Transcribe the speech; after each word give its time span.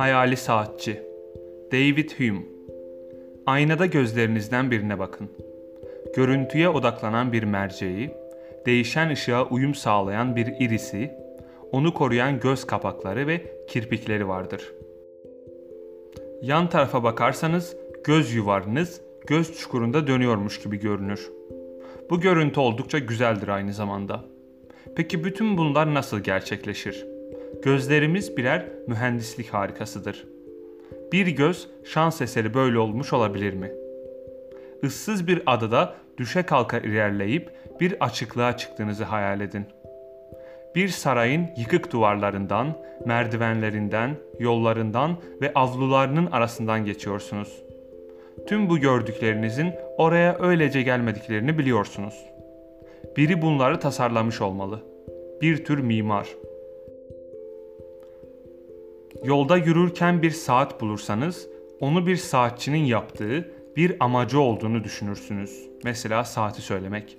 Hayali 0.00 0.36
Saatçi 0.36 1.02
David 1.72 2.10
Hume 2.10 2.42
Aynada 3.46 3.86
gözlerinizden 3.86 4.70
birine 4.70 4.98
bakın. 4.98 5.30
Görüntüye 6.16 6.68
odaklanan 6.68 7.32
bir 7.32 7.42
merceği, 7.42 8.10
değişen 8.66 9.10
ışığa 9.10 9.44
uyum 9.44 9.74
sağlayan 9.74 10.36
bir 10.36 10.46
irisi, 10.60 11.10
onu 11.72 11.94
koruyan 11.94 12.40
göz 12.40 12.66
kapakları 12.66 13.26
ve 13.26 13.42
kirpikleri 13.68 14.28
vardır. 14.28 14.72
Yan 16.42 16.68
tarafa 16.68 17.02
bakarsanız 17.02 17.76
göz 18.04 18.34
yuvarınız 18.34 19.00
göz 19.26 19.58
çukurunda 19.58 20.06
dönüyormuş 20.06 20.60
gibi 20.60 20.80
görünür. 20.80 21.30
Bu 22.10 22.20
görüntü 22.20 22.60
oldukça 22.60 22.98
güzeldir 22.98 23.48
aynı 23.48 23.72
zamanda. 23.72 24.24
Peki 24.96 25.24
bütün 25.24 25.58
bunlar 25.58 25.94
nasıl 25.94 26.20
gerçekleşir? 26.20 27.09
Gözlerimiz 27.62 28.36
birer 28.36 28.66
mühendislik 28.86 29.48
harikasıdır. 29.48 30.26
Bir 31.12 31.26
göz 31.26 31.68
şans 31.84 32.20
eseri 32.20 32.54
böyle 32.54 32.78
olmuş 32.78 33.12
olabilir 33.12 33.54
mi? 33.54 33.72
Issız 34.82 35.26
bir 35.26 35.42
adada 35.46 35.94
düşe 36.18 36.42
kalka 36.42 36.78
ilerleyip 36.78 37.50
bir 37.80 38.04
açıklığa 38.04 38.56
çıktığınızı 38.56 39.04
hayal 39.04 39.40
edin. 39.40 39.64
Bir 40.74 40.88
sarayın 40.88 41.46
yıkık 41.56 41.92
duvarlarından, 41.92 42.78
merdivenlerinden, 43.06 44.16
yollarından 44.38 45.16
ve 45.40 45.52
avlularının 45.54 46.26
arasından 46.26 46.84
geçiyorsunuz. 46.84 47.62
Tüm 48.46 48.70
bu 48.70 48.78
gördüklerinizin 48.78 49.74
oraya 49.96 50.38
öylece 50.38 50.82
gelmediklerini 50.82 51.58
biliyorsunuz. 51.58 52.26
Biri 53.16 53.42
bunları 53.42 53.80
tasarlamış 53.80 54.40
olmalı. 54.40 54.80
Bir 55.42 55.64
tür 55.64 55.78
mimar. 55.78 56.28
Yolda 59.24 59.56
yürürken 59.56 60.22
bir 60.22 60.30
saat 60.30 60.80
bulursanız, 60.80 61.48
onu 61.80 62.06
bir 62.06 62.16
saatçinin 62.16 62.84
yaptığı 62.84 63.50
bir 63.76 63.96
amacı 64.00 64.40
olduğunu 64.40 64.84
düşünürsünüz. 64.84 65.68
Mesela 65.84 66.24
saati 66.24 66.62
söylemek. 66.62 67.18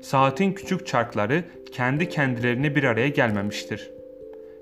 Saatin 0.00 0.52
küçük 0.52 0.86
çarkları 0.86 1.44
kendi 1.72 2.08
kendilerine 2.08 2.74
bir 2.74 2.84
araya 2.84 3.08
gelmemiştir. 3.08 3.90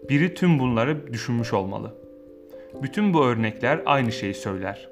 Biri 0.08 0.34
tüm 0.34 0.58
bunları 0.58 1.12
düşünmüş 1.12 1.52
olmalı. 1.52 1.94
Bütün 2.82 3.14
bu 3.14 3.24
örnekler 3.24 3.80
aynı 3.86 4.12
şeyi 4.12 4.34
söyler. 4.34 4.88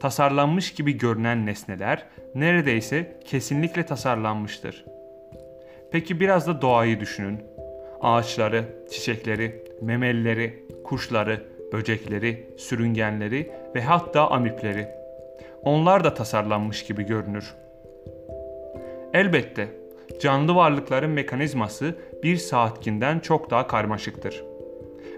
Tasarlanmış 0.00 0.74
gibi 0.74 0.98
görünen 0.98 1.46
nesneler 1.46 2.06
neredeyse 2.34 3.20
kesinlikle 3.24 3.86
tasarlanmıştır. 3.86 4.84
Peki 5.92 6.20
biraz 6.20 6.46
da 6.46 6.62
doğayı 6.62 7.00
düşünün. 7.00 7.40
Ağaçları, 8.00 8.64
çiçekleri, 8.90 9.63
memelileri, 9.84 10.64
kuşları, 10.84 11.44
böcekleri, 11.72 12.46
sürüngenleri 12.56 13.50
ve 13.74 13.82
hatta 13.82 14.30
amipleri. 14.30 14.88
Onlar 15.62 16.04
da 16.04 16.14
tasarlanmış 16.14 16.84
gibi 16.84 17.02
görünür. 17.02 17.54
Elbette 19.12 19.68
canlı 20.20 20.54
varlıkların 20.54 21.10
mekanizması 21.10 21.94
bir 22.22 22.36
saatkinden 22.36 23.18
çok 23.18 23.50
daha 23.50 23.66
karmaşıktır. 23.66 24.44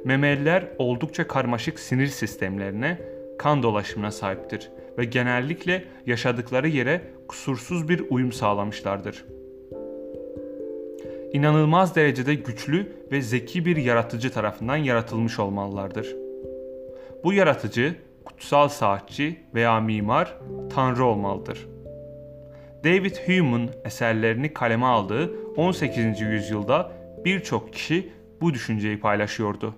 Memeliler 0.05 0.65
oldukça 0.79 1.29
karmaşık 1.29 1.81
sinir 1.81 2.07
sistemlerine, 2.07 2.99
kan 3.39 3.63
dolaşımına 3.63 4.11
sahiptir 4.11 4.71
ve 4.99 5.05
genellikle 5.05 5.85
yaşadıkları 6.07 6.69
yere 6.69 7.01
kusursuz 7.29 7.89
bir 7.89 8.05
uyum 8.11 8.33
sağlamışlardır. 8.33 9.25
İnanılmaz 11.33 11.97
derecede 11.97 12.35
güçlü 12.35 12.93
ve 13.13 13.23
zeki 13.23 13.65
bir 13.65 13.77
yaratıcı 13.77 14.33
tarafından 14.33 14.77
yaratılmış 14.77 15.39
olmalılardır. 15.39 16.17
Bu 17.25 17.33
yaratıcı, 17.33 17.95
kutsal 18.25 18.69
saatçi 18.69 19.41
veya 19.55 19.81
mimar 19.81 20.37
tanrı 20.75 21.05
olmalıdır.'' 21.05 21.77
David 22.87 23.17
Hume'un 23.27 23.71
eserlerini 23.85 24.55
kaleme 24.55 24.87
aldığı 24.87 25.31
18. 25.57 26.21
yüzyılda 26.21 26.93
birçok 27.25 27.73
kişi 27.73 28.13
bu 28.41 28.55
düşünceyi 28.55 29.01
paylaşıyordu. 29.01 29.75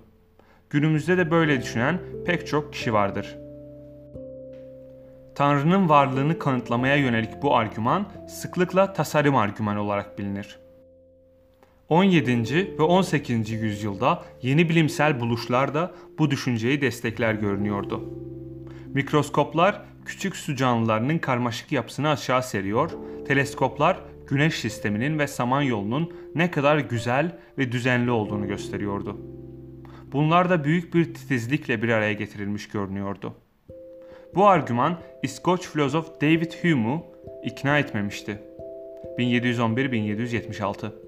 Günümüzde 0.70 1.18
de 1.18 1.30
böyle 1.30 1.62
düşünen 1.62 1.98
pek 2.26 2.46
çok 2.46 2.72
kişi 2.72 2.92
vardır. 2.92 3.38
Tanrı'nın 5.34 5.88
varlığını 5.88 6.38
kanıtlamaya 6.38 6.96
yönelik 6.96 7.42
bu 7.42 7.56
argüman 7.56 8.06
sıklıkla 8.28 8.92
tasarım 8.92 9.36
argümanı 9.36 9.82
olarak 9.82 10.18
bilinir. 10.18 10.58
17. 11.88 12.78
ve 12.78 12.82
18. 12.82 13.50
yüzyılda 13.50 14.22
yeni 14.42 14.68
bilimsel 14.68 15.20
buluşlar 15.20 15.74
da 15.74 15.94
bu 16.18 16.30
düşünceyi 16.30 16.80
destekler 16.80 17.34
görünüyordu. 17.34 18.14
Mikroskoplar 18.94 19.82
küçük 20.04 20.36
su 20.36 20.56
canlılarının 20.56 21.18
karmaşık 21.18 21.72
yapısını 21.72 22.08
aşağı 22.08 22.42
seriyor, 22.42 22.90
teleskoplar 23.26 24.00
güneş 24.26 24.54
sisteminin 24.54 25.18
ve 25.18 25.26
samanyolunun 25.26 26.12
ne 26.34 26.50
kadar 26.50 26.78
güzel 26.78 27.38
ve 27.58 27.72
düzenli 27.72 28.10
olduğunu 28.10 28.46
gösteriyordu. 28.46 29.16
Bunlar 30.12 30.50
da 30.50 30.64
büyük 30.64 30.94
bir 30.94 31.14
titizlikle 31.14 31.82
bir 31.82 31.88
araya 31.88 32.12
getirilmiş 32.12 32.68
görünüyordu. 32.68 33.34
Bu 34.34 34.46
argüman 34.46 34.98
İskoç 35.22 35.68
filozof 35.68 36.20
David 36.20 36.52
Hume'u 36.62 37.04
ikna 37.44 37.78
etmemişti. 37.78 38.42
1711-1776 39.18 41.07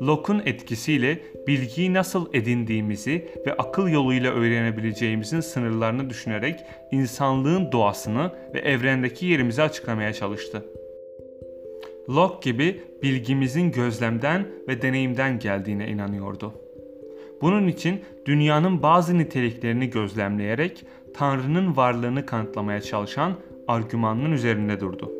Locke'un 0.00 0.42
etkisiyle 0.44 1.18
bilgiyi 1.46 1.94
nasıl 1.94 2.34
edindiğimizi 2.34 3.28
ve 3.46 3.52
akıl 3.52 3.88
yoluyla 3.88 4.32
öğrenebileceğimizin 4.32 5.40
sınırlarını 5.40 6.10
düşünerek 6.10 6.60
insanlığın 6.92 7.72
doğasını 7.72 8.30
ve 8.54 8.58
evrendeki 8.58 9.26
yerimizi 9.26 9.62
açıklamaya 9.62 10.12
çalıştı. 10.12 10.64
Locke 12.08 12.50
gibi 12.50 12.80
bilgimizin 13.02 13.72
gözlemden 13.72 14.46
ve 14.68 14.82
deneyimden 14.82 15.38
geldiğine 15.38 15.88
inanıyordu. 15.88 16.52
Bunun 17.42 17.68
için 17.68 18.00
dünyanın 18.26 18.82
bazı 18.82 19.18
niteliklerini 19.18 19.90
gözlemleyerek 19.90 20.84
Tanrı'nın 21.14 21.76
varlığını 21.76 22.26
kanıtlamaya 22.26 22.80
çalışan 22.80 23.32
argümanının 23.68 24.32
üzerinde 24.32 24.80
durdu. 24.80 25.12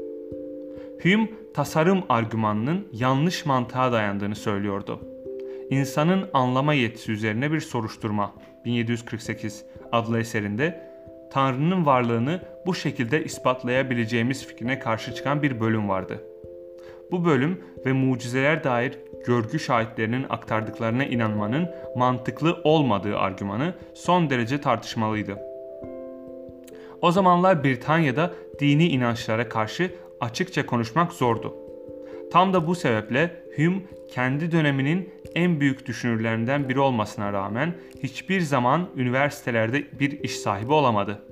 Hume 1.03 1.29
tasarım 1.57 2.03
argümanının 2.09 2.89
yanlış 2.93 3.47
mantığa 3.47 3.93
dayandığını 3.93 4.35
söylüyordu. 4.35 5.01
İnsanın 5.71 6.29
anlama 6.33 6.75
yetisi 6.75 7.13
üzerine 7.13 7.53
bir 7.53 7.61
soruşturma 7.61 8.35
1748 8.65 9.65
adlı 9.93 10.21
eserinde 10.21 10.91
Tanrı'nın 11.33 11.87
varlığını 11.87 12.41
bu 12.67 12.75
şekilde 12.75 13.25
ispatlayabileceğimiz 13.25 14.47
fikrine 14.47 14.79
karşı 14.79 15.15
çıkan 15.15 15.43
bir 15.43 15.61
bölüm 15.61 15.89
vardı. 15.89 16.25
Bu 17.11 17.25
bölüm 17.25 17.61
ve 17.87 17.93
mucizeler 17.93 18.65
dair 18.65 18.99
görgü 19.27 19.59
şahitlerinin 19.59 20.27
aktardıklarına 20.29 21.05
inanmanın 21.05 21.71
mantıklı 21.97 22.61
olmadığı 22.65 23.19
argümanı 23.19 23.75
son 23.95 24.31
derece 24.31 24.61
tartışmalıydı. 24.61 25.39
O 27.03 27.13
zamanlar 27.13 27.65
Britanya'da 27.65 28.35
dini 28.61 28.89
inançlara 28.89 29.49
karşı 29.49 29.91
açıkça 30.21 30.67
konuşmak 30.67 31.13
zordu. 31.13 31.55
Tam 32.33 32.53
da 32.53 32.67
bu 32.67 32.75
sebeple 32.75 33.43
Hume 33.57 33.83
kendi 34.11 34.53
döneminin 34.53 35.11
en 35.35 35.61
büyük 35.61 35.87
düşünürlerinden 35.87 36.69
biri 36.69 36.81
olmasına 36.81 37.33
rağmen 37.33 37.75
hiçbir 38.03 38.41
zaman 38.41 38.89
üniversitelerde 38.97 39.85
bir 40.01 40.21
iş 40.21 40.37
sahibi 40.37 40.73
olamadı. 40.73 41.23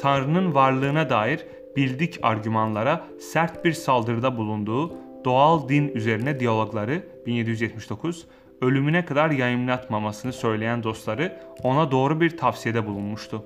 Tanrı'nın 0.00 0.54
varlığına 0.54 1.10
dair 1.10 1.46
bildik 1.76 2.18
argümanlara 2.22 3.04
sert 3.20 3.64
bir 3.64 3.72
saldırıda 3.72 4.36
bulunduğu 4.36 4.92
doğal 5.24 5.68
din 5.68 5.88
üzerine 5.88 6.40
diyalogları 6.40 7.02
1779 7.26 8.26
ölümüne 8.62 9.04
kadar 9.04 9.30
yayınlatmamasını 9.30 10.32
söyleyen 10.32 10.82
dostları 10.82 11.40
ona 11.62 11.90
doğru 11.90 12.20
bir 12.20 12.36
tavsiyede 12.36 12.86
bulunmuştu. 12.86 13.44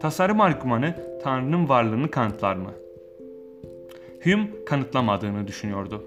Tasarım 0.00 0.40
argümanı 0.40 0.94
Tanrı'nın 1.22 1.68
varlığını 1.68 2.10
kanıtlar 2.10 2.56
mı? 2.56 2.70
Hume 4.24 4.46
kanıtlamadığını 4.66 5.46
düşünüyordu. 5.48 6.04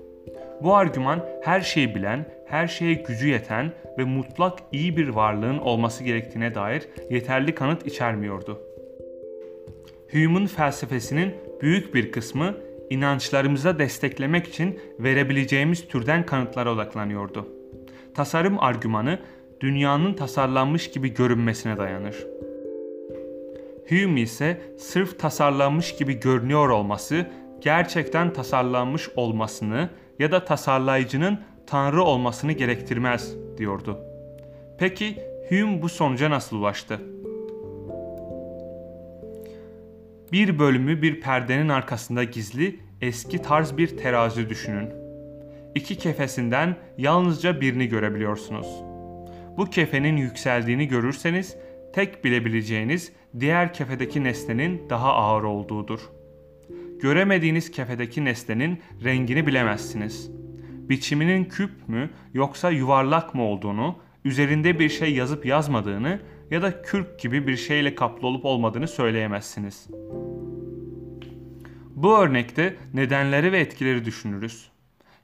Bu 0.63 0.75
argüman 0.75 1.25
her 1.43 1.61
şeyi 1.61 1.95
bilen, 1.95 2.25
her 2.45 2.67
şeye 2.67 2.93
gücü 2.93 3.27
yeten 3.27 3.71
ve 3.97 4.03
mutlak 4.03 4.59
iyi 4.71 4.97
bir 4.97 5.09
varlığın 5.09 5.57
olması 5.57 6.03
gerektiğine 6.03 6.55
dair 6.55 6.87
yeterli 7.09 7.55
kanıt 7.55 7.85
içermiyordu. 7.87 8.61
Hume'un 10.11 10.45
felsefesinin 10.45 11.35
büyük 11.61 11.95
bir 11.95 12.11
kısmı 12.11 12.53
inançlarımıza 12.89 13.79
desteklemek 13.79 14.47
için 14.47 14.79
verebileceğimiz 14.99 15.87
türden 15.87 16.25
kanıtlara 16.25 16.73
odaklanıyordu. 16.73 17.47
Tasarım 18.15 18.59
argümanı 18.59 19.19
dünyanın 19.59 20.13
tasarlanmış 20.13 20.91
gibi 20.91 21.13
görünmesine 21.13 21.77
dayanır. 21.77 22.27
Hume 23.89 24.21
ise 24.21 24.61
sırf 24.77 25.19
tasarlanmış 25.19 25.95
gibi 25.95 26.19
görünüyor 26.19 26.69
olması 26.69 27.25
gerçekten 27.61 28.33
tasarlanmış 28.33 29.09
olmasını 29.15 29.89
ya 30.19 30.31
da 30.31 30.45
tasarlayıcının 30.45 31.41
tanrı 31.67 32.03
olmasını 32.03 32.51
gerektirmez 32.51 33.35
diyordu. 33.57 33.99
Peki 34.79 35.17
Hume 35.49 35.81
bu 35.81 35.89
sonuca 35.89 36.29
nasıl 36.29 36.57
ulaştı? 36.57 36.99
Bir 40.31 40.59
bölümü 40.59 41.01
bir 41.01 41.21
perdenin 41.21 41.69
arkasında 41.69 42.23
gizli 42.23 42.79
eski 43.01 43.41
tarz 43.41 43.77
bir 43.77 43.97
terazi 43.97 44.49
düşünün. 44.49 44.89
İki 45.75 45.97
kefesinden 45.97 46.75
yalnızca 46.97 47.61
birini 47.61 47.87
görebiliyorsunuz. 47.87 48.67
Bu 49.57 49.65
kefenin 49.65 50.17
yükseldiğini 50.17 50.87
görürseniz 50.87 51.57
tek 51.93 52.23
bilebileceğiniz 52.23 53.11
diğer 53.39 53.73
kefedeki 53.73 54.23
nesnenin 54.23 54.89
daha 54.89 55.13
ağır 55.13 55.43
olduğudur. 55.43 55.99
Göremediğiniz 57.01 57.71
kefedeki 57.71 58.25
nesnenin 58.25 58.81
rengini 59.03 59.47
bilemezsiniz. 59.47 60.31
Biçiminin 60.89 61.45
küp 61.45 61.71
mü 61.87 62.09
yoksa 62.33 62.71
yuvarlak 62.71 63.35
mı 63.35 63.43
olduğunu, 63.43 63.95
üzerinde 64.25 64.79
bir 64.79 64.89
şey 64.89 65.13
yazıp 65.13 65.45
yazmadığını 65.45 66.19
ya 66.51 66.61
da 66.61 66.81
kürk 66.81 67.19
gibi 67.19 67.47
bir 67.47 67.57
şeyle 67.57 67.95
kaplı 67.95 68.27
olup 68.27 68.45
olmadığını 68.45 68.87
söyleyemezsiniz. 68.87 69.87
Bu 71.95 72.17
örnekte 72.17 72.75
nedenleri 72.93 73.51
ve 73.51 73.59
etkileri 73.59 74.05
düşünürüz. 74.05 74.69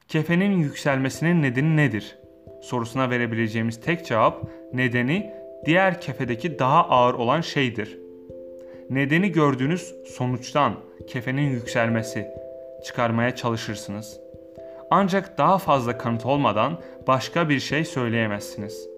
Kefenin 0.07 0.57
yükselmesinin 0.57 1.41
nedeni 1.41 1.77
nedir? 1.77 2.17
Sorusuna 2.61 3.09
verebileceğimiz 3.09 3.81
tek 3.81 4.05
cevap 4.05 4.43
nedeni 4.73 5.33
diğer 5.65 6.01
kefedeki 6.01 6.59
daha 6.59 6.89
ağır 6.89 7.13
olan 7.13 7.41
şeydir. 7.41 8.02
Nedeni 8.89 9.31
gördüğünüz 9.31 9.95
sonuçtan 10.05 10.73
kefenin 11.07 11.49
yükselmesi 11.49 12.27
çıkarmaya 12.85 13.35
çalışırsınız. 13.35 14.19
Ancak 14.91 15.37
daha 15.37 15.57
fazla 15.57 15.97
kanıt 15.97 16.25
olmadan 16.25 16.81
başka 17.07 17.49
bir 17.49 17.59
şey 17.59 17.85
söyleyemezsiniz. 17.85 18.89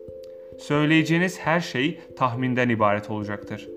Söyleyeceğiniz 0.60 1.40
her 1.40 1.60
şey 1.60 2.00
tahminden 2.18 2.70
ibaret 2.70 3.10
olacaktır 3.10 3.68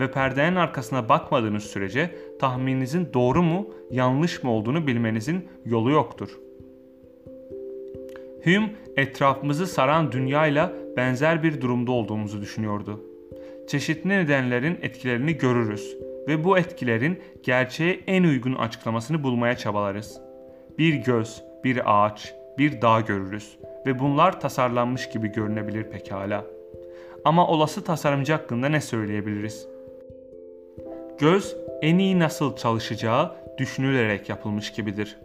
ve 0.00 0.10
perdenin 0.10 0.56
arkasına 0.56 1.08
bakmadığınız 1.08 1.64
sürece 1.64 2.10
tahmininizin 2.38 3.08
doğru 3.14 3.42
mu, 3.42 3.66
yanlış 3.90 4.42
mı 4.42 4.50
olduğunu 4.50 4.86
bilmenizin 4.86 5.48
yolu 5.64 5.90
yoktur. 5.90 6.38
Hume 8.44 8.74
etrafımızı 8.96 9.66
saran 9.66 10.12
dünyayla 10.12 10.72
benzer 10.96 11.42
bir 11.42 11.60
durumda 11.60 11.92
olduğumuzu 11.92 12.40
düşünüyordu. 12.40 13.11
Çeşitli 13.68 14.08
nedenlerin 14.08 14.78
etkilerini 14.82 15.38
görürüz 15.38 15.96
ve 16.28 16.44
bu 16.44 16.58
etkilerin 16.58 17.22
gerçeğe 17.42 18.00
en 18.06 18.24
uygun 18.24 18.54
açıklamasını 18.54 19.22
bulmaya 19.22 19.56
çabalarız. 19.56 20.20
Bir 20.78 20.94
göz, 20.94 21.42
bir 21.64 21.82
ağaç, 21.84 22.34
bir 22.58 22.82
dağ 22.82 23.00
görürüz 23.00 23.58
ve 23.86 23.98
bunlar 23.98 24.40
tasarlanmış 24.40 25.08
gibi 25.08 25.28
görünebilir 25.28 25.84
pekala. 25.84 26.44
Ama 27.24 27.48
olası 27.48 27.84
tasarımcı 27.84 28.32
hakkında 28.32 28.68
ne 28.68 28.80
söyleyebiliriz? 28.80 29.68
Göz 31.18 31.56
en 31.82 31.98
iyi 31.98 32.18
nasıl 32.18 32.56
çalışacağı 32.56 33.36
düşünülerek 33.58 34.28
yapılmış 34.28 34.72
gibidir. 34.72 35.18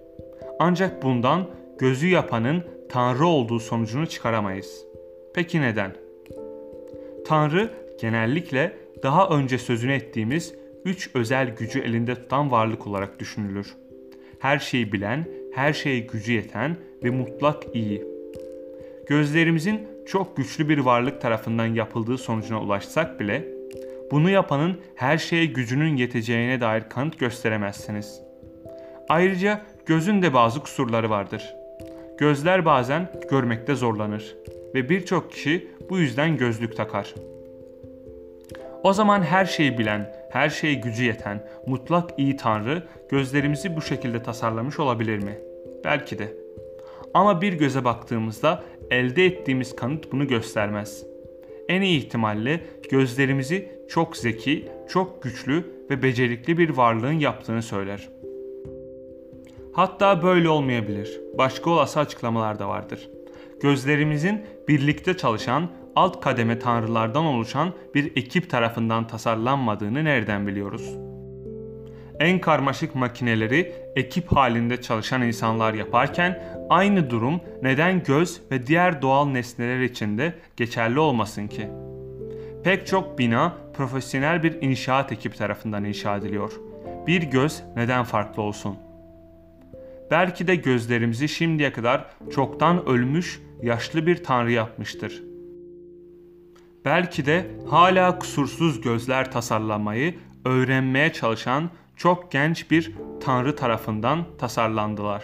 Ancak 0.60 1.04
bundan 1.04 1.46
gözü 1.78 2.08
yapanın 2.08 2.64
Tanrı 2.90 3.28
olduğu 3.28 3.60
sonucunu 3.60 4.08
çıkaramayız. 4.08 4.86
Peki 5.34 5.62
neden? 5.62 5.92
Tanrı 7.26 7.70
genellikle 8.02 8.78
daha 9.04 9.30
önce 9.30 9.58
sözünü 9.58 9.94
ettiğimiz 9.94 10.56
üç 10.86 11.10
özel 11.14 11.56
gücü 11.56 11.80
elinde 11.80 12.16
tutan 12.16 12.52
varlık 12.52 12.88
olarak 12.88 13.20
düşünülür. 13.20 13.76
Her 14.40 14.60
şeyi 14.60 14.94
bilen, 14.94 15.26
her 15.54 15.74
şeye 15.74 16.00
gücü 16.00 16.32
yeten 16.32 16.78
ve 17.04 17.10
mutlak 17.10 17.64
iyi. 17.74 18.06
Gözlerimizin 19.08 19.88
çok 20.08 20.38
güçlü 20.38 20.70
bir 20.70 20.78
varlık 20.78 21.22
tarafından 21.22 21.66
yapıldığı 21.66 22.18
sonucuna 22.18 22.62
ulaşsak 22.62 23.20
bile 23.20 23.48
bunu 24.12 24.30
yapanın 24.30 24.78
her 24.96 25.18
şeye 25.18 25.46
gücünün 25.46 25.98
yeteceğine 25.98 26.62
dair 26.62 26.84
kanıt 26.90 27.20
gösteremezsiniz. 27.20 28.22
Ayrıca 29.10 29.62
gözün 29.86 30.22
de 30.22 30.34
bazı 30.34 30.60
kusurları 30.60 31.10
vardır. 31.10 31.56
Gözler 32.18 32.66
bazen 32.66 33.12
görmekte 33.30 33.76
zorlanır 33.76 34.36
ve 34.76 34.90
birçok 34.90 35.32
kişi 35.32 35.68
bu 35.90 36.00
yüzden 36.00 36.38
gözlük 36.38 36.78
takar. 36.78 37.14
O 38.88 38.94
zaman 38.94 39.22
her 39.22 39.46
şeyi 39.46 39.78
bilen, 39.78 40.14
her 40.30 40.50
şeye 40.50 40.74
gücü 40.74 41.04
yeten, 41.04 41.48
mutlak 41.66 42.10
iyi 42.18 42.36
Tanrı 42.36 42.84
gözlerimizi 43.10 43.76
bu 43.76 43.82
şekilde 43.82 44.24
tasarlamış 44.24 44.80
olabilir 44.80 45.18
mi? 45.18 45.38
Belki 45.84 46.20
de. 46.20 46.34
Ama 47.14 47.42
bir 47.42 47.54
göze 47.54 47.84
baktığımızda 47.84 48.64
elde 48.92 49.26
ettiğimiz 49.26 49.76
kanıt 49.76 50.12
bunu 50.12 50.28
göstermez. 50.28 51.06
En 51.70 51.82
iyi 51.82 52.00
ihtimalle 52.00 52.62
gözlerimizi 52.90 53.72
çok 53.90 54.18
zeki, 54.18 54.68
çok 54.90 55.24
güçlü 55.24 55.64
ve 55.90 56.04
becerikli 56.04 56.58
bir 56.58 56.70
varlığın 56.70 57.20
yaptığını 57.20 57.62
söyler. 57.62 58.10
Hatta 59.74 60.24
böyle 60.24 60.50
olmayabilir. 60.50 61.22
Başka 61.38 61.70
olası 61.70 62.00
açıklamalar 62.00 62.60
da 62.60 62.70
vardır. 62.70 63.10
Gözlerimizin 63.62 64.42
birlikte 64.68 65.18
çalışan 65.18 65.70
alt 65.98 66.22
kademe 66.22 66.60
tanrılardan 66.60 67.26
oluşan 67.26 67.74
bir 67.96 68.12
ekip 68.16 68.50
tarafından 68.50 69.08
tasarlanmadığını 69.08 70.06
nereden 70.06 70.48
biliyoruz? 70.48 70.96
En 72.20 72.42
karmaşık 72.42 72.96
makineleri 72.96 73.74
ekip 73.96 74.32
halinde 74.32 74.82
çalışan 74.82 75.22
insanlar 75.22 75.74
yaparken 75.74 76.44
aynı 76.70 77.10
durum 77.10 77.42
neden 77.62 78.04
göz 78.04 78.42
ve 78.52 78.68
diğer 78.68 79.02
doğal 79.02 79.26
nesneler 79.26 79.80
için 79.80 80.18
de 80.18 80.34
geçerli 80.58 81.00
olmasın 81.00 81.48
ki? 81.48 81.68
Pek 82.64 82.88
çok 82.88 83.20
bina 83.20 83.54
profesyonel 83.74 84.44
bir 84.44 84.62
inşaat 84.62 85.12
ekip 85.12 85.38
tarafından 85.38 85.84
inşa 85.84 86.18
ediliyor. 86.18 86.52
Bir 87.08 87.22
göz 87.22 87.64
neden 87.76 88.04
farklı 88.04 88.42
olsun? 88.42 88.76
Belki 90.12 90.48
de 90.48 90.56
gözlerimizi 90.56 91.30
şimdiye 91.30 91.74
kadar 91.74 92.06
çoktan 92.32 92.86
ölmüş 92.86 93.42
yaşlı 93.62 94.08
bir 94.08 94.24
tanrı 94.24 94.52
yapmıştır. 94.52 95.27
Belki 96.86 97.26
de 97.26 97.48
hala 97.70 98.20
kusursuz 98.20 98.82
gözler 98.82 99.32
tasarlamayı 99.32 100.16
öğrenmeye 100.46 101.14
çalışan 101.14 101.70
çok 101.96 102.32
genç 102.32 102.72
bir 102.72 102.94
tanrı 103.22 103.56
tarafından 103.56 104.26
tasarlandılar. 104.38 105.24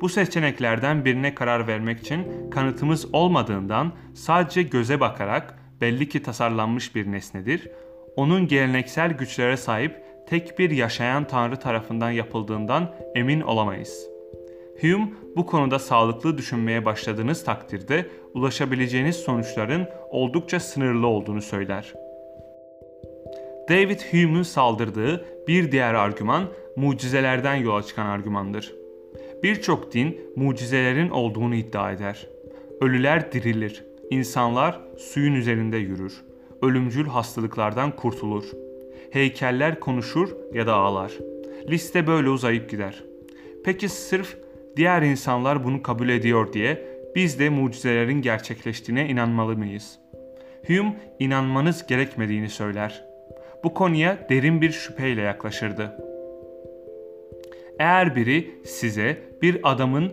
Bu 0.00 0.08
seçeneklerden 0.08 1.04
birine 1.04 1.34
karar 1.34 1.66
vermek 1.66 2.00
için 2.00 2.50
kanıtımız 2.50 3.14
olmadığından 3.14 3.92
sadece 4.14 4.62
göze 4.62 5.00
bakarak 5.00 5.58
belli 5.80 6.08
ki 6.08 6.22
tasarlanmış 6.22 6.94
bir 6.94 7.12
nesnedir. 7.12 7.70
Onun 8.16 8.48
geleneksel 8.48 9.12
güçlere 9.12 9.56
sahip 9.56 10.02
tek 10.28 10.58
bir 10.58 10.70
yaşayan 10.70 11.26
tanrı 11.26 11.56
tarafından 11.56 12.10
yapıldığından 12.10 12.94
emin 13.14 13.40
olamayız. 13.40 14.15
Hume 14.80 15.08
bu 15.36 15.46
konuda 15.46 15.78
sağlıklı 15.78 16.38
düşünmeye 16.38 16.84
başladığınız 16.84 17.44
takdirde 17.44 18.06
ulaşabileceğiniz 18.34 19.16
sonuçların 19.16 19.88
oldukça 20.10 20.60
sınırlı 20.60 21.06
olduğunu 21.06 21.42
söyler. 21.42 21.94
David 23.68 24.00
Hume'un 24.00 24.42
saldırdığı 24.42 25.24
bir 25.48 25.72
diğer 25.72 25.94
argüman 25.94 26.44
mucizelerden 26.76 27.54
yola 27.54 27.82
çıkan 27.82 28.06
argümandır. 28.06 28.74
Birçok 29.42 29.92
din 29.92 30.20
mucizelerin 30.36 31.10
olduğunu 31.10 31.54
iddia 31.54 31.92
eder. 31.92 32.26
Ölüler 32.80 33.32
dirilir, 33.32 33.84
insanlar 34.10 34.80
suyun 34.98 35.34
üzerinde 35.34 35.76
yürür, 35.76 36.24
ölümcül 36.62 37.06
hastalıklardan 37.06 37.96
kurtulur. 37.96 38.44
Heykeller 39.10 39.80
konuşur 39.80 40.28
ya 40.52 40.66
da 40.66 40.74
ağlar. 40.74 41.12
Liste 41.70 42.06
böyle 42.06 42.30
uzayıp 42.30 42.70
gider. 42.70 43.04
Peki 43.64 43.88
sırf 43.88 44.36
diğer 44.76 45.02
insanlar 45.02 45.64
bunu 45.64 45.82
kabul 45.82 46.08
ediyor 46.08 46.52
diye 46.52 46.82
biz 47.14 47.38
de 47.38 47.48
mucizelerin 47.48 48.22
gerçekleştiğine 48.22 49.08
inanmalı 49.08 49.56
mıyız? 49.56 49.98
Hume 50.66 50.96
inanmanız 51.18 51.86
gerekmediğini 51.86 52.48
söyler. 52.48 53.04
Bu 53.64 53.74
konuya 53.74 54.18
derin 54.30 54.60
bir 54.60 54.70
şüpheyle 54.70 55.20
yaklaşırdı. 55.20 55.96
Eğer 57.78 58.16
biri 58.16 58.50
size 58.64 59.18
bir 59.42 59.60
adamın 59.62 60.12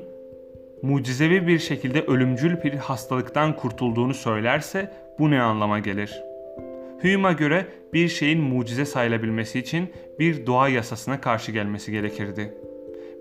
mucizevi 0.82 1.48
bir 1.48 1.60
şekilde 1.60 2.01
ölümcül 2.01 2.63
bir 2.63 2.74
hastalıktan 2.74 3.55
kurtulduğunu 3.55 4.13
söylerse 4.13 4.91
bu 5.20 5.32
ne 5.32 5.41
anlama 5.41 5.79
gelir? 5.79 6.24
Hume'a 7.01 7.32
göre 7.32 7.65
bir 7.93 8.08
şeyin 8.08 8.41
mucize 8.41 8.86
sayılabilmesi 8.86 9.60
için 9.60 9.93
bir 10.20 10.46
doğa 10.46 10.70
yasasına 10.70 11.22
karşı 11.22 11.51
gelmesi 11.51 11.91
gerekirdi. 11.91 12.53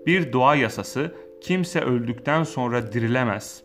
Bir 0.05 0.33
doğa 0.33 0.55
yasası 0.55 1.11
kimse 1.43 1.81
öldükten 1.81 2.43
sonra 2.43 2.93
dirilemez. 2.93 3.63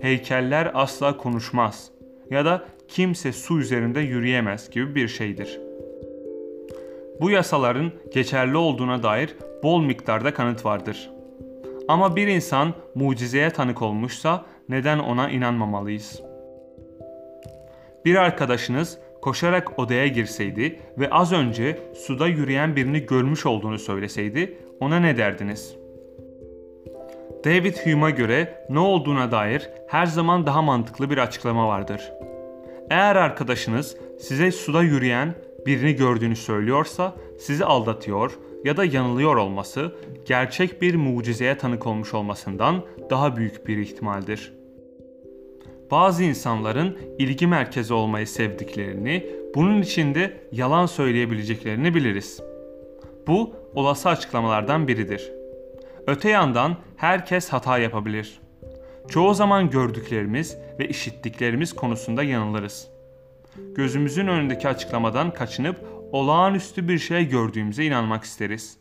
Heykeller 0.00 0.70
asla 0.74 1.16
konuşmaz 1.16 1.90
ya 2.30 2.44
da 2.44 2.64
kimse 2.88 3.32
su 3.32 3.60
üzerinde 3.60 4.00
yürüyemez 4.00 4.70
gibi 4.70 4.94
bir 4.94 5.08
şeydir. 5.08 5.60
Bu 7.20 7.30
yasaların 7.30 7.92
geçerli 8.14 8.56
olduğuna 8.56 9.02
dair 9.02 9.36
bol 9.62 9.82
miktarda 9.82 10.34
kanıt 10.34 10.64
vardır. 10.64 11.10
Ama 11.88 12.16
bir 12.16 12.26
insan 12.26 12.74
mucizeye 12.94 13.50
tanık 13.50 13.82
olmuşsa 13.82 14.46
neden 14.68 14.98
ona 14.98 15.30
inanmamalıyız? 15.30 16.22
Bir 18.04 18.14
arkadaşınız 18.16 18.98
koşarak 19.22 19.78
odaya 19.78 20.06
girseydi 20.06 20.80
ve 20.98 21.10
az 21.10 21.32
önce 21.32 21.78
suda 21.94 22.26
yürüyen 22.26 22.76
birini 22.76 23.06
görmüş 23.06 23.46
olduğunu 23.46 23.78
söyleseydi 23.78 24.58
ona 24.80 25.00
ne 25.00 25.16
derdiniz? 25.16 25.77
David 27.48 27.76
Hume'a 27.76 28.10
göre 28.10 28.64
ne 28.68 28.78
olduğuna 28.78 29.30
dair 29.30 29.70
her 29.86 30.06
zaman 30.06 30.46
daha 30.46 30.62
mantıklı 30.62 31.10
bir 31.10 31.18
açıklama 31.18 31.68
vardır. 31.68 32.12
Eğer 32.90 33.16
arkadaşınız 33.16 33.96
size 34.20 34.52
suda 34.52 34.82
yürüyen 34.82 35.34
birini 35.66 35.94
gördüğünü 35.94 36.36
söylüyorsa 36.36 37.16
sizi 37.38 37.64
aldatıyor 37.64 38.38
ya 38.64 38.76
da 38.76 38.84
yanılıyor 38.84 39.36
olması 39.36 39.92
gerçek 40.26 40.82
bir 40.82 40.94
mucizeye 40.94 41.58
tanık 41.58 41.86
olmuş 41.86 42.14
olmasından 42.14 42.84
daha 43.10 43.36
büyük 43.36 43.66
bir 43.66 43.78
ihtimaldir. 43.78 44.52
Bazı 45.90 46.24
insanların 46.24 46.98
ilgi 47.18 47.46
merkezi 47.46 47.94
olmayı 47.94 48.26
sevdiklerini, 48.26 49.26
bunun 49.54 49.82
içinde 49.82 50.40
yalan 50.52 50.86
söyleyebileceklerini 50.86 51.94
biliriz. 51.94 52.40
Bu 53.26 53.52
olası 53.74 54.08
açıklamalardan 54.08 54.88
biridir. 54.88 55.37
Öte 56.08 56.30
yandan 56.30 56.76
herkes 56.96 57.48
hata 57.48 57.78
yapabilir. 57.78 58.40
Çoğu 59.08 59.34
zaman 59.34 59.70
gördüklerimiz 59.70 60.58
ve 60.78 60.88
işittiklerimiz 60.88 61.72
konusunda 61.72 62.22
yanılırız. 62.22 62.88
Gözümüzün 63.74 64.26
önündeki 64.26 64.68
açıklamadan 64.68 65.34
kaçınıp 65.34 65.84
olağanüstü 66.12 66.88
bir 66.88 66.98
şey 66.98 67.28
gördüğümüze 67.28 67.84
inanmak 67.84 68.24
isteriz. 68.24 68.78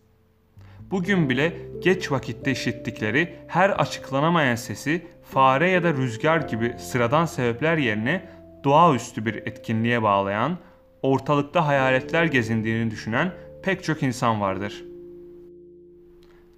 Bugün 0.92 1.30
bile 1.30 1.58
geç 1.80 2.12
vakitte 2.12 2.52
işittikleri 2.52 3.36
her 3.48 3.70
açıklanamayan 3.70 4.56
sesi 4.56 5.08
fare 5.32 5.70
ya 5.70 5.84
da 5.84 5.94
rüzgar 5.94 6.42
gibi 6.42 6.76
sıradan 6.78 7.26
sebepler 7.26 7.78
yerine 7.78 8.30
doğaüstü 8.64 9.26
bir 9.26 9.36
etkinliğe 9.36 10.04
bağlayan, 10.04 10.58
ortalıkta 11.02 11.68
hayaletler 11.68 12.26
gezindiğini 12.26 12.92
düşünen 12.92 13.32
pek 13.64 13.84
çok 13.84 14.04
insan 14.04 14.42
vardır. 14.42 14.87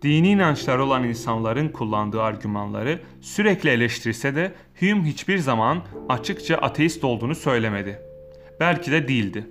Dini 0.02 0.30
inançları 0.30 0.84
olan 0.84 1.04
insanların 1.04 1.70
kullandığı 1.70 2.22
argümanları 2.22 3.00
sürekli 3.22 3.70
eleştirse 3.70 4.36
de 4.36 4.52
Hume 4.80 5.04
hiçbir 5.04 5.38
zaman 5.38 5.82
açıkça 6.10 6.56
ateist 6.56 7.04
olduğunu 7.04 7.36
söylemedi. 7.36 8.00
Belki 8.60 8.92
de 8.92 9.08
değildi. 9.08 9.48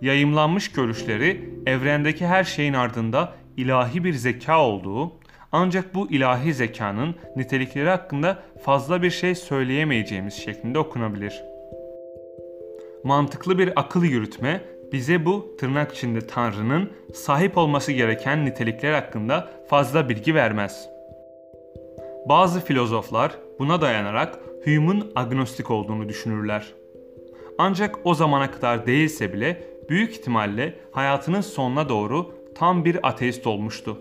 Yayımlanmış 0.00 0.72
görüşleri 0.72 1.50
evrendeki 1.66 2.26
her 2.26 2.44
şeyin 2.44 2.72
ardında 2.74 3.32
ilahi 3.56 4.04
bir 4.04 4.12
zeka 4.12 4.60
olduğu, 4.60 5.12
ancak 5.52 5.94
bu 5.94 6.10
ilahi 6.10 6.54
zekanın 6.54 7.14
nitelikleri 7.36 7.88
hakkında 7.88 8.42
fazla 8.64 9.02
bir 9.02 9.10
şey 9.10 9.34
söyleyemeyeceğimiz 9.34 10.34
şeklinde 10.34 10.78
okunabilir. 10.78 11.42
Mantıklı 13.04 13.58
bir 13.58 13.80
akıl 13.80 14.04
yürütme 14.04 14.60
bize 14.94 15.24
bu 15.24 15.56
tırnak 15.58 15.94
içinde 15.94 16.26
Tanrı'nın 16.26 16.90
sahip 17.14 17.58
olması 17.58 17.92
gereken 17.92 18.44
nitelikler 18.44 18.92
hakkında 18.92 19.50
fazla 19.68 20.08
bilgi 20.08 20.34
vermez. 20.34 20.88
Bazı 22.28 22.60
filozoflar 22.60 23.32
buna 23.58 23.80
dayanarak 23.80 24.38
Hume'un 24.64 25.12
agnostik 25.14 25.70
olduğunu 25.70 26.08
düşünürler. 26.08 26.74
Ancak 27.58 27.98
o 28.04 28.14
zamana 28.14 28.50
kadar 28.50 28.86
değilse 28.86 29.32
bile 29.32 29.62
büyük 29.88 30.10
ihtimalle 30.10 30.74
hayatının 30.92 31.40
sonuna 31.40 31.88
doğru 31.88 32.34
tam 32.54 32.84
bir 32.84 33.08
ateist 33.08 33.46
olmuştu. 33.46 33.98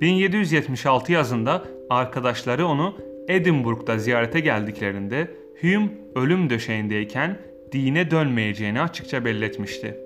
1776 0.00 1.12
yazında 1.12 1.64
arkadaşları 1.90 2.66
onu 2.66 2.94
Edinburgh'da 3.28 3.98
ziyarete 3.98 4.40
geldiklerinde 4.40 5.30
Hume 5.60 5.88
ölüm 6.14 6.50
döşeğindeyken 6.50 7.38
dine 7.74 8.10
dönmeyeceğini 8.10 8.80
açıkça 8.80 9.24
belirtmişti. 9.24 10.00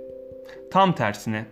Tam 0.71 0.95
tersine 0.95 1.45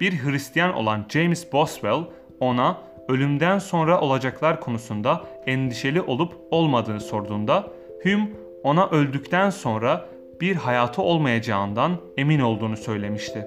bir 0.00 0.12
Hristiyan 0.12 0.74
olan 0.74 1.06
James 1.08 1.52
Boswell 1.52 2.04
ona 2.40 2.78
ölümden 3.08 3.58
sonra 3.58 4.00
olacaklar 4.00 4.60
konusunda 4.60 5.24
endişeli 5.46 6.00
olup 6.00 6.32
olmadığını 6.50 7.00
sorduğunda 7.00 7.66
Hume 8.02 8.28
ona 8.62 8.90
öldükten 8.90 9.50
sonra 9.50 10.06
bir 10.40 10.56
hayatı 10.56 11.02
olmayacağından 11.02 11.96
emin 12.16 12.40
olduğunu 12.40 12.76
söylemişti. 12.76 13.46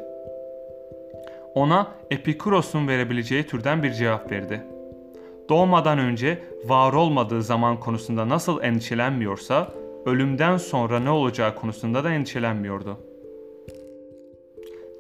Ona 1.55 1.88
Epikuros'un 2.12 2.88
verebileceği 2.88 3.43
türden 3.43 3.83
bir 3.83 3.93
cevap 3.93 4.31
verdi. 4.31 4.63
Doğmadan 5.50 6.00
önce 6.00 6.43
var 6.65 6.93
olmadığı 6.93 7.43
zaman 7.43 7.79
konusunda 7.79 8.29
nasıl 8.29 8.63
endişelenmiyorsa, 8.63 9.67
ölümden 10.08 10.58
sonra 10.58 11.00
ne 11.00 11.10
olacağı 11.10 11.56
konusunda 11.56 12.04
da 12.04 12.12
endişelenmiyordu. 12.12 12.98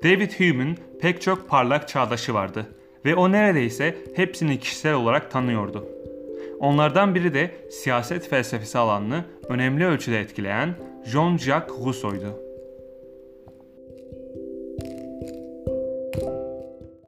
David 0.03 0.31
Hume'un 0.31 0.77
pek 1.01 1.21
çok 1.21 1.49
parlak 1.49 1.87
çağdaşı 1.87 2.33
vardı 2.33 2.65
ve 3.05 3.15
o 3.15 3.31
neredeyse 3.31 3.97
hepsini 4.15 4.59
kişisel 4.59 4.93
olarak 4.93 5.31
tanıyordu. 5.31 5.87
Onlardan 6.59 7.15
biri 7.15 7.33
de 7.33 7.51
siyaset 7.69 8.29
felsefesi 8.29 8.77
alanını 8.77 9.25
önemli 9.49 9.85
ölçüde 9.85 10.19
etkileyen 10.19 10.75
Jean-Jacques 11.05 11.85
Rousseau'ydu. 11.85 12.46